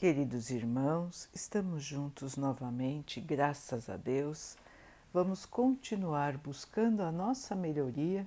[0.00, 4.56] Queridos irmãos, estamos juntos novamente, graças a Deus.
[5.12, 8.26] Vamos continuar buscando a nossa melhoria,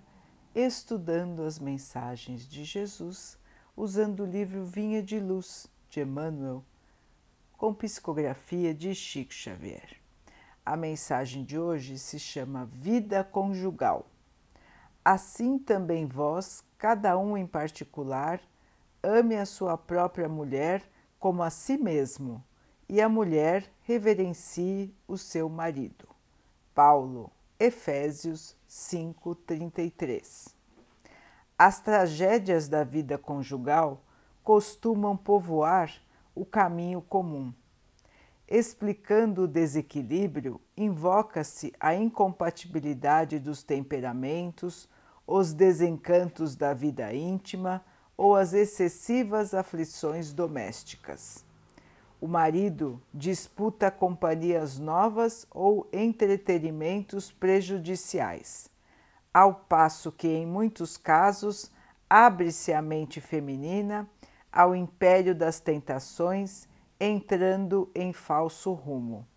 [0.53, 3.39] estudando as mensagens de Jesus,
[3.75, 6.63] usando o livro Vinha de Luz de Emmanuel,
[7.57, 9.97] com psicografia de Chico Xavier.
[10.63, 14.05] A mensagem de hoje se chama Vida Conjugal.
[15.03, 18.39] Assim também vós, cada um em particular,
[19.01, 20.92] ame a sua própria mulher
[21.23, 22.43] como a si mesmo,
[22.89, 26.05] e a mulher reverencie o seu marido.
[26.75, 30.53] Paulo, Efésios 5:33.
[31.57, 34.01] As tragédias da vida conjugal
[34.43, 35.93] costumam povoar
[36.35, 37.53] o caminho comum.
[38.45, 44.89] Explicando o desequilíbrio, invoca-se a incompatibilidade dos temperamentos,
[45.25, 47.81] os desencantos da vida íntima,
[48.17, 51.43] ou as excessivas aflições domésticas.
[52.21, 58.69] O marido disputa companhias novas ou entretenimentos prejudiciais,
[59.33, 61.69] ao passo que, em muitos casos,
[62.09, 64.09] abre-se a mente feminina
[64.51, 66.67] ao império das tentações,
[66.99, 69.27] entrando em falso rumo.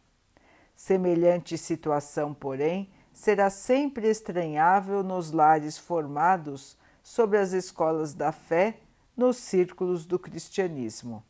[0.75, 6.77] Semelhante situação, porém, será sempre estranhável nos lares formados
[7.07, 8.81] sobre as escolas da fé
[9.17, 11.23] nos círculos do cristianismo.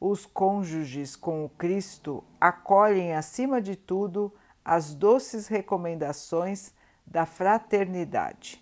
[0.00, 6.74] Os cônjuges com o Cristo acolhem, acima de tudo, as doces recomendações
[7.06, 8.60] da fraternidade.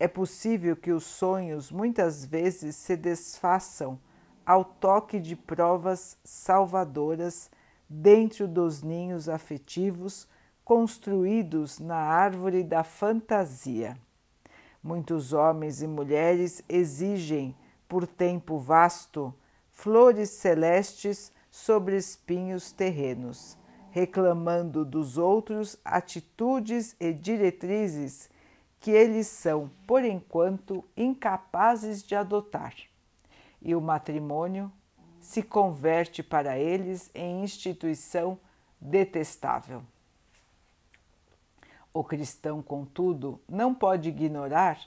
[0.00, 4.00] É possível que os sonhos muitas vezes se desfaçam
[4.44, 7.52] ao toque de provas salvadoras
[7.88, 10.26] dentro dos ninhos afetivos
[10.64, 13.96] construídos na árvore da fantasia.
[14.86, 17.56] Muitos homens e mulheres exigem,
[17.88, 19.34] por tempo vasto,
[19.72, 23.58] flores celestes sobre espinhos terrenos,
[23.90, 28.30] reclamando dos outros atitudes e diretrizes
[28.78, 32.72] que eles são, por enquanto, incapazes de adotar.
[33.60, 34.70] E o matrimônio
[35.18, 38.38] se converte para eles em instituição
[38.80, 39.82] detestável.
[41.96, 44.78] O cristão, contudo, não pode ignorar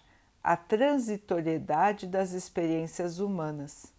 [0.43, 3.91] a transitoriedade das experiências humanas.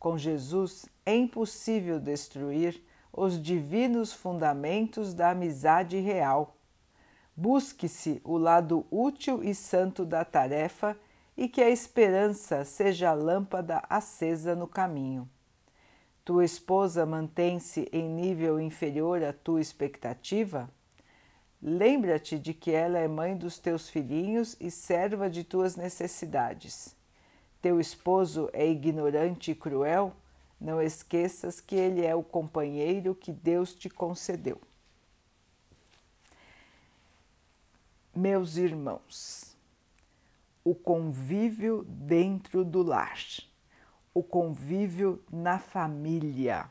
[0.00, 6.56] Com Jesus é impossível destruir os divinos fundamentos da amizade real.
[7.36, 10.96] Busque-se o lado útil e santo da tarefa
[11.36, 15.30] e que a esperança seja a lâmpada acesa no caminho.
[16.24, 20.68] Tua esposa mantém-se em nível inferior à tua expectativa?
[21.62, 26.96] Lembra-te de que ela é mãe dos teus filhinhos e serva de tuas necessidades.
[27.60, 30.14] Teu esposo é ignorante e cruel?
[30.58, 34.58] Não esqueças que ele é o companheiro que Deus te concedeu.
[38.16, 39.54] Meus irmãos,
[40.64, 43.18] o convívio dentro do lar,
[44.14, 46.68] o convívio na família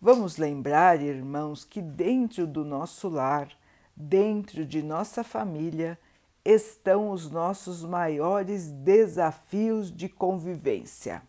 [0.00, 3.48] Vamos lembrar, irmãos, que dentro do nosso lar,
[3.96, 5.98] dentro de nossa família,
[6.44, 11.22] estão os nossos maiores desafios de convivência.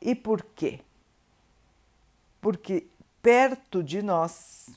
[0.00, 0.80] E por quê?
[2.40, 2.86] Porque
[3.22, 4.70] perto de nós,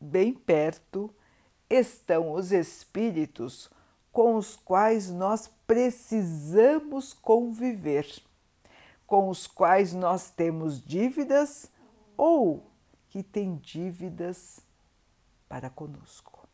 [0.00, 1.14] bem perto,
[1.70, 3.70] estão os espíritos
[4.10, 8.06] com os quais nós precisamos conviver,
[9.06, 11.70] com os quais nós temos dívidas
[12.20, 12.70] ou
[13.08, 14.60] que tem dívidas
[15.48, 16.46] para conosco.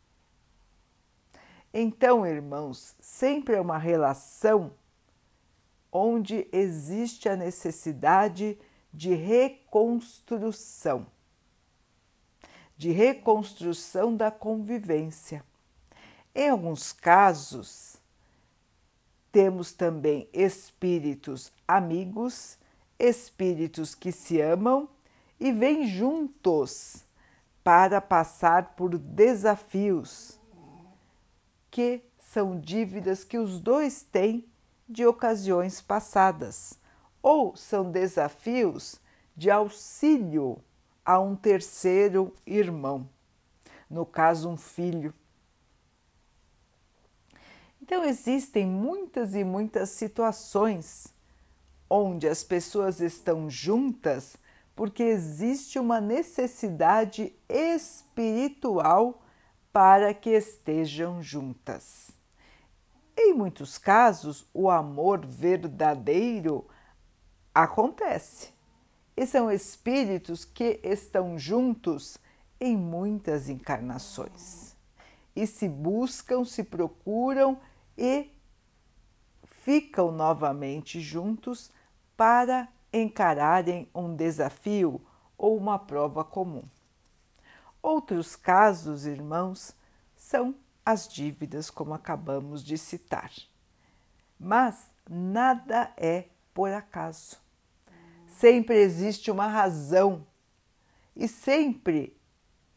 [1.74, 4.72] Então, irmãos, sempre é uma relação
[5.90, 8.56] onde existe a necessidade
[8.94, 11.04] de reconstrução,
[12.76, 15.44] de reconstrução da convivência.
[16.32, 17.96] Em alguns casos,
[19.32, 22.56] temos também espíritos amigos,
[23.00, 24.88] espíritos que se amam
[25.38, 27.04] e vêm juntos
[27.62, 30.38] para passar por desafios
[31.70, 34.46] que são dívidas que os dois têm
[34.88, 36.78] de ocasiões passadas,
[37.22, 39.00] ou são desafios
[39.36, 40.58] de auxílio
[41.04, 43.08] a um terceiro irmão,
[43.90, 45.12] no caso, um filho.
[47.80, 51.14] Então, existem muitas e muitas situações
[51.88, 54.36] onde as pessoas estão juntas
[54.76, 59.22] porque existe uma necessidade espiritual
[59.72, 62.12] para que estejam juntas.
[63.18, 66.66] Em muitos casos, o amor verdadeiro
[67.56, 68.52] Acontece.
[69.16, 72.18] E são espíritos que estão juntos
[72.60, 74.76] em muitas encarnações.
[75.34, 77.58] E se buscam, se procuram
[77.96, 78.30] e
[79.46, 81.70] ficam novamente juntos
[82.14, 82.68] para
[83.02, 85.00] encararem um desafio
[85.36, 86.62] ou uma prova comum.
[87.82, 89.74] Outros casos, irmãos,
[90.16, 90.54] são
[90.84, 93.30] as dívidas, como acabamos de citar.
[94.38, 97.36] Mas nada é por acaso.
[98.26, 100.26] Sempre existe uma razão
[101.14, 102.16] e sempre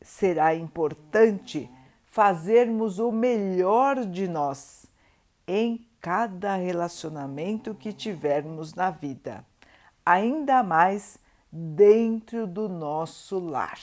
[0.01, 1.69] será importante
[2.05, 4.85] fazermos o melhor de nós
[5.47, 9.45] em cada relacionamento que tivermos na vida,
[10.09, 11.19] ainda mais
[11.51, 13.79] dentro do nosso lar.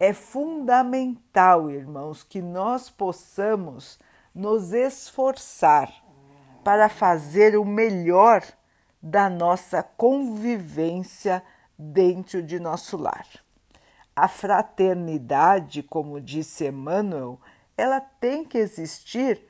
[0.00, 4.00] É fundamental, irmãos, que nós possamos
[4.34, 5.94] nos esforçar
[6.64, 8.42] para fazer o melhor
[9.00, 11.40] da nossa convivência
[11.78, 13.26] dentro de nosso lar.
[14.16, 17.40] A fraternidade, como disse Emmanuel,
[17.76, 19.40] ela tem que existir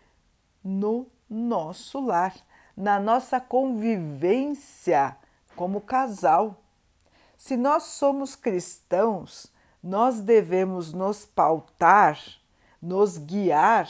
[0.62, 2.34] no nosso lar,
[2.76, 5.16] na nossa convivência
[5.56, 6.62] como casal.
[7.36, 9.52] Se nós somos cristãos,
[9.82, 12.18] nós devemos nos pautar,
[12.80, 13.88] nos guiar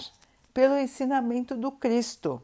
[0.55, 2.43] pelo ensinamento do Cristo,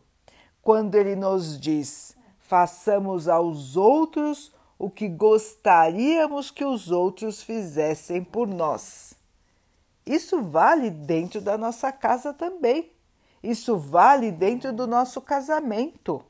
[0.63, 8.47] quando ele nos diz: façamos aos outros o que gostaríamos que os outros fizessem por
[8.47, 9.15] nós.
[10.07, 12.93] Isso vale dentro da nossa casa também.
[13.43, 16.25] Isso vale dentro do nosso casamento.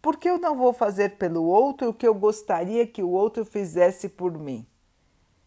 [0.00, 3.44] Por que eu não vou fazer pelo outro o que eu gostaria que o outro
[3.44, 4.66] fizesse por mim?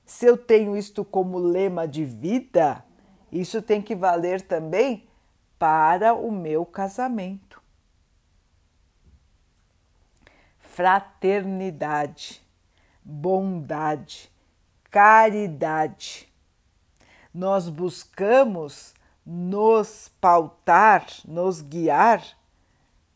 [0.06, 2.84] Se eu tenho isto como lema de vida,
[3.32, 5.08] isso tem que valer também
[5.58, 7.62] para o meu casamento.
[10.58, 12.42] Fraternidade,
[13.04, 14.30] bondade,
[14.90, 16.28] caridade.
[17.34, 18.94] Nós buscamos
[19.26, 22.41] nos pautar, nos guiar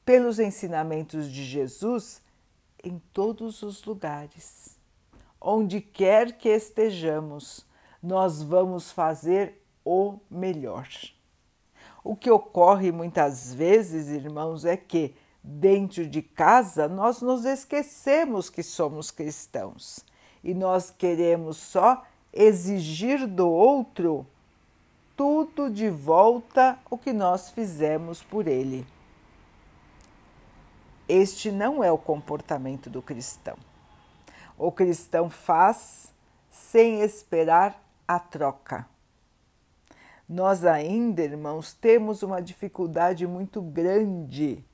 [0.06, 2.22] pelos ensinamentos de Jesus
[2.84, 4.78] em todos os lugares.
[5.42, 7.66] Onde quer que estejamos,
[8.02, 10.88] nós vamos fazer o melhor.
[12.04, 18.62] O que ocorre muitas vezes, irmãos, é que dentro de casa nós nos esquecemos que
[18.62, 20.06] somos cristãos
[20.44, 24.26] e nós queremos só exigir do outro
[25.16, 28.86] tudo de volta o que nós fizemos por ele.
[31.08, 33.58] Este não é o comportamento do cristão.
[34.58, 36.12] O cristão faz
[36.50, 38.88] sem esperar a troca.
[40.28, 44.66] Nós ainda, irmãos, temos uma dificuldade muito grande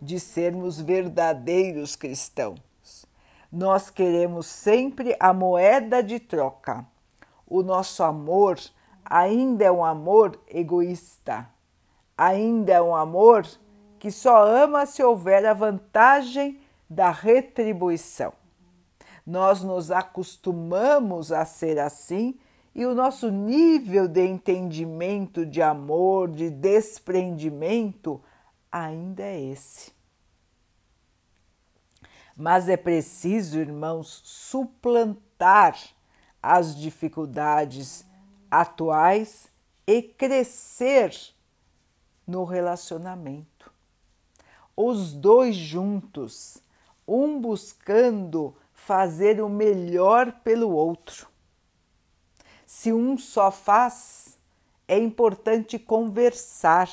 [0.00, 2.60] de sermos verdadeiros cristãos.
[3.50, 6.86] Nós queremos sempre a moeda de troca.
[7.44, 8.60] O nosso amor
[9.04, 11.48] ainda é um amor egoísta,
[12.16, 13.44] ainda é um amor
[13.98, 18.32] que só ama se houver a vantagem da retribuição.
[19.26, 22.38] Nós nos acostumamos a ser assim
[22.74, 28.22] e o nosso nível de entendimento, de amor, de desprendimento
[28.70, 29.92] ainda é esse.
[32.36, 35.76] Mas é preciso, irmãos, suplantar
[36.40, 38.06] as dificuldades
[38.48, 39.48] atuais
[39.86, 41.12] e crescer
[42.26, 43.72] no relacionamento.
[44.80, 46.58] Os dois juntos,
[47.04, 51.26] um buscando fazer o melhor pelo outro.
[52.64, 54.38] Se um só faz,
[54.86, 56.88] é importante conversar,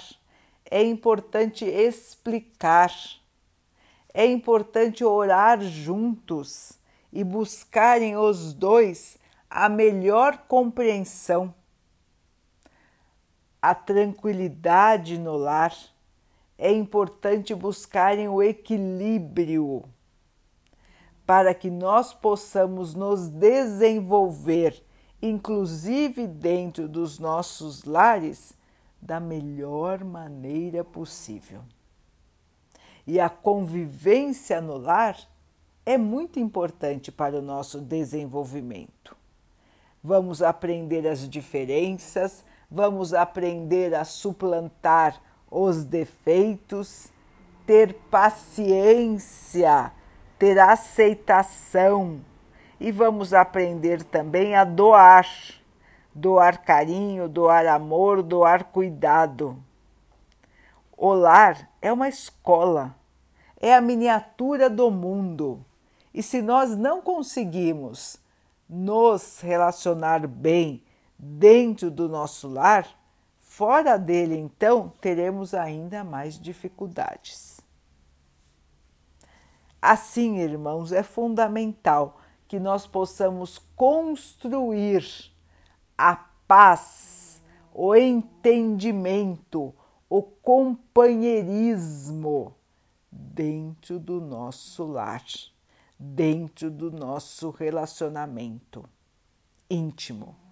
[0.65, 2.91] é importante explicar,
[4.11, 6.79] é importante orar juntos
[7.13, 9.15] e buscarem os dois
[9.47, 11.53] a melhor compreensão,
[13.61, 15.93] a tranquilidade no lar.
[16.57, 19.83] É importante buscarem o equilíbrio
[21.25, 24.81] para que nós possamos nos desenvolver,
[25.21, 28.53] inclusive dentro dos nossos lares,
[29.01, 31.61] da melhor maneira possível.
[33.05, 35.17] E a convivência no lar
[35.85, 39.15] é muito importante para o nosso desenvolvimento
[40.05, 45.19] vamos aprender as diferenças, vamos aprender a suplantar
[45.57, 47.07] os defeitos,
[47.65, 49.89] ter paciência,
[50.37, 52.19] ter aceitação
[52.77, 55.25] e vamos aprender também a doar,
[56.13, 59.57] doar carinho, doar amor, doar cuidado.
[60.97, 62.93] O lar é uma escola,
[63.57, 65.65] é a miniatura do mundo.
[66.13, 68.19] E se nós não conseguimos
[68.69, 70.83] nos relacionar bem
[71.17, 72.85] dentro do nosso lar,
[73.55, 77.61] fora dele então teremos ainda mais dificuldades.
[79.81, 82.19] Assim, irmãos, é fundamental
[82.49, 85.31] que nós possamos construir
[85.97, 87.41] a paz,
[87.73, 89.73] o entendimento,
[90.09, 92.53] o companheirismo
[93.09, 95.23] dentro do nosso lar,
[95.97, 98.83] dentro do nosso relacionamento
[99.69, 100.44] íntimo.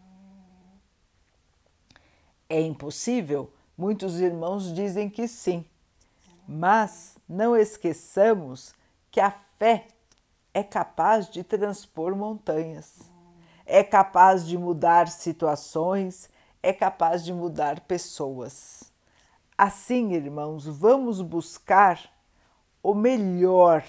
[2.53, 3.51] É impossível?
[3.75, 5.65] Muitos irmãos dizem que sim,
[6.47, 8.75] mas não esqueçamos
[9.09, 9.87] que a fé
[10.53, 12.99] é capaz de transpor montanhas,
[13.65, 16.29] é capaz de mudar situações,
[16.61, 18.83] é capaz de mudar pessoas.
[19.57, 21.99] Assim, irmãos, vamos buscar
[22.83, 23.83] o melhor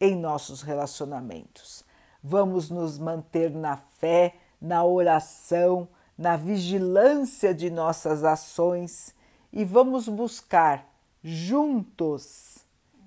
[0.00, 1.84] em nossos relacionamentos.
[2.24, 5.86] Vamos nos manter na fé, na oração,
[6.22, 9.12] na vigilância de nossas ações
[9.52, 10.88] e vamos buscar
[11.20, 12.58] juntos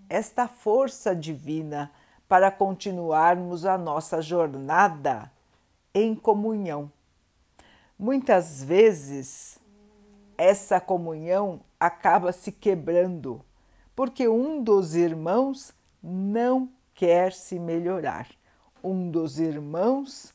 [0.10, 1.90] esta força divina
[2.28, 5.32] para continuarmos a nossa jornada
[5.94, 6.92] em comunhão.
[7.98, 9.60] Muitas vezes
[10.38, 13.42] essa comunhão acaba se quebrando
[13.96, 18.28] porque um dos irmãos não quer se melhorar.
[18.84, 20.34] Um dos irmãos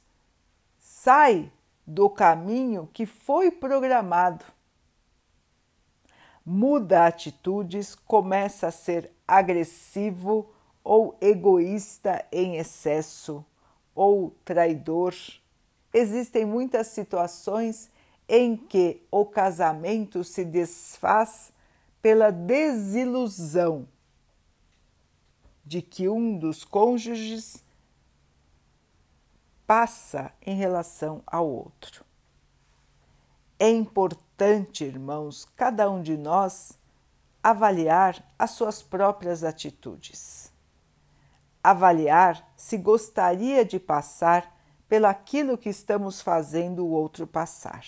[0.79, 1.53] sai
[1.91, 4.45] do caminho que foi programado.
[6.47, 10.49] Muda atitudes, começa a ser agressivo
[10.85, 13.45] ou egoísta em excesso
[13.93, 15.15] ou traidor.
[15.93, 17.91] Existem muitas situações
[18.29, 21.53] em que o casamento se desfaz
[22.01, 23.89] pela desilusão
[25.65, 27.65] de que um dos cônjuges
[29.71, 32.05] passa em relação ao outro.
[33.57, 36.77] É importante, irmãos, cada um de nós
[37.41, 40.53] avaliar as suas próprias atitudes.
[41.63, 47.87] Avaliar se gostaria de passar pelaquilo que estamos fazendo o outro passar.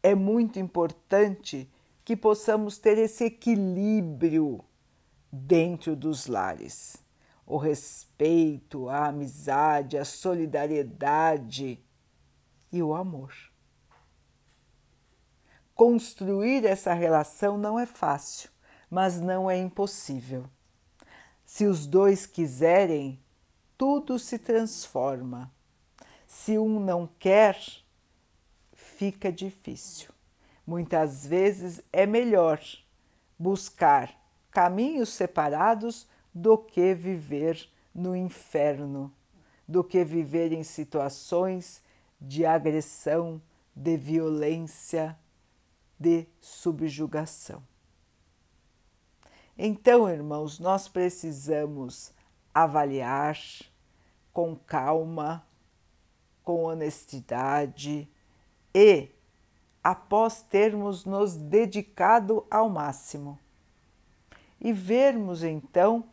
[0.00, 1.68] É muito importante
[2.04, 4.64] que possamos ter esse equilíbrio
[5.32, 7.02] dentro dos lares
[7.50, 11.84] o respeito, a amizade, a solidariedade
[12.70, 13.34] e o amor.
[15.74, 18.48] Construir essa relação não é fácil,
[18.88, 20.44] mas não é impossível.
[21.44, 23.20] Se os dois quiserem,
[23.76, 25.50] tudo se transforma.
[26.28, 27.60] Se um não quer,
[28.72, 30.10] fica difícil.
[30.64, 32.60] Muitas vezes é melhor
[33.36, 34.14] buscar
[34.52, 39.12] caminhos separados do que viver no inferno,
[39.66, 41.82] do que viver em situações
[42.20, 43.40] de agressão,
[43.74, 45.18] de violência,
[45.98, 47.62] de subjugação.
[49.56, 52.12] Então, irmãos, nós precisamos
[52.54, 53.38] avaliar
[54.32, 55.44] com calma,
[56.42, 58.08] com honestidade
[58.74, 59.08] e,
[59.84, 63.38] após termos nos dedicado ao máximo,
[64.60, 66.04] e vermos então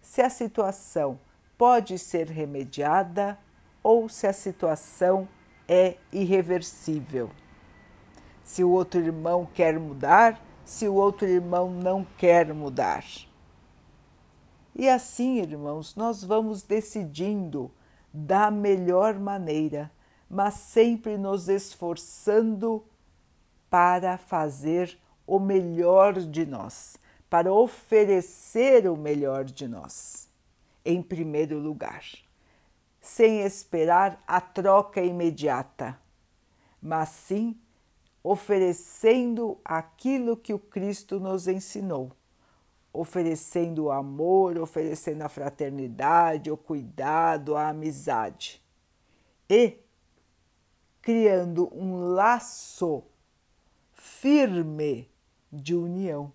[0.00, 1.18] se a situação
[1.56, 3.38] pode ser remediada
[3.82, 5.28] ou se a situação
[5.68, 7.30] é irreversível.
[8.42, 13.04] Se o outro irmão quer mudar, se o outro irmão não quer mudar.
[14.74, 17.70] E assim, irmãos, nós vamos decidindo
[18.12, 19.90] da melhor maneira,
[20.28, 22.84] mas sempre nos esforçando
[23.68, 26.96] para fazer o melhor de nós
[27.30, 30.28] para oferecer o melhor de nós,
[30.84, 32.04] em primeiro lugar,
[33.00, 35.96] sem esperar a troca imediata,
[36.82, 37.56] mas sim
[38.22, 42.12] oferecendo aquilo que o Cristo nos ensinou,
[42.92, 48.60] oferecendo o amor, oferecendo a fraternidade, o cuidado, a amizade
[49.48, 49.78] e
[51.00, 53.04] criando um laço
[53.92, 55.08] firme
[55.50, 56.32] de união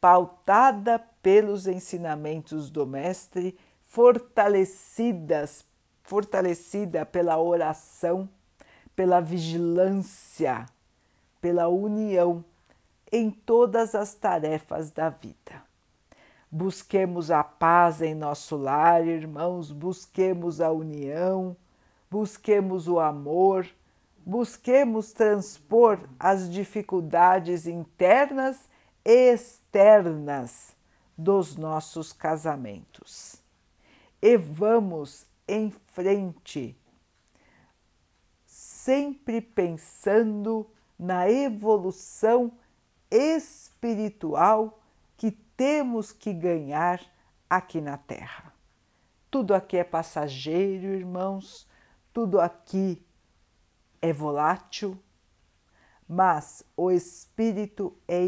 [0.00, 5.64] pautada pelos ensinamentos do Mestre, fortalecidas,
[6.02, 8.28] fortalecida pela oração,
[8.96, 10.66] pela vigilância,
[11.40, 12.44] pela união
[13.12, 15.62] em todas as tarefas da vida.
[16.50, 21.56] Busquemos a paz em nosso lar, irmãos, busquemos a união,
[22.10, 23.66] busquemos o amor,
[24.24, 28.69] busquemos transpor as dificuldades internas
[29.04, 30.76] externas
[31.16, 33.36] dos nossos casamentos.
[34.22, 36.76] E vamos em frente,
[38.46, 42.52] sempre pensando na evolução
[43.10, 44.80] espiritual
[45.16, 47.00] que temos que ganhar
[47.48, 48.54] aqui na Terra.
[49.30, 51.68] Tudo aqui é passageiro, irmãos,
[52.12, 53.04] tudo aqui
[54.02, 54.98] é volátil,
[56.08, 58.24] mas o espírito é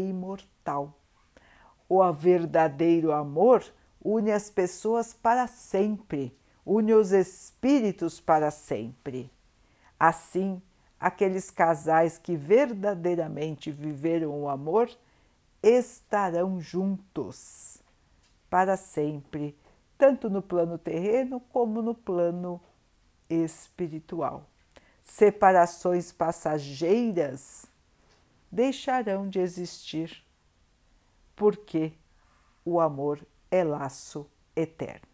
[1.89, 3.63] O verdadeiro amor
[4.03, 9.31] une as pessoas para sempre, une os espíritos para sempre.
[9.99, 10.61] Assim,
[10.99, 14.89] aqueles casais que verdadeiramente viveram o amor
[15.61, 17.81] estarão juntos
[18.49, 19.57] para sempre,
[19.97, 22.61] tanto no plano terreno como no plano
[23.29, 24.45] espiritual.
[25.03, 27.65] Separações passageiras
[28.51, 30.22] deixarão de existir,
[31.35, 31.93] porque
[32.65, 35.07] o amor é laço eterno.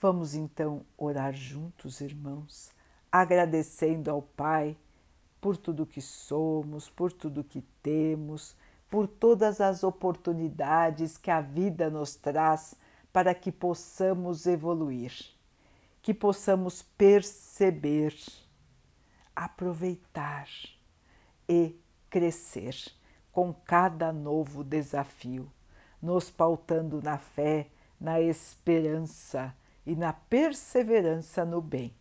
[0.00, 2.72] Vamos então orar juntos, irmãos,
[3.10, 4.76] agradecendo ao Pai
[5.40, 8.56] por tudo que somos, por tudo que temos,
[8.90, 12.74] por todas as oportunidades que a vida nos traz
[13.12, 15.12] para que possamos evoluir,
[16.02, 18.14] que possamos perceber,
[19.36, 20.48] aproveitar
[21.48, 21.74] e
[22.08, 22.74] crescer
[23.32, 25.50] com cada novo desafio,
[26.00, 27.68] nos pautando na fé,
[27.98, 29.54] na esperança
[29.86, 31.94] e na perseverança no bem.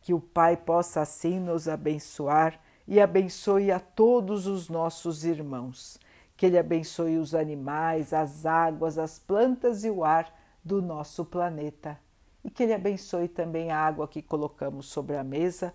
[0.00, 5.98] Que o Pai possa assim nos abençoar e abençoe a todos os nossos irmãos.
[6.36, 11.98] Que Ele abençoe os animais, as águas, as plantas e o ar do nosso planeta.
[12.42, 15.74] E que Ele abençoe também a água que colocamos sobre a mesa,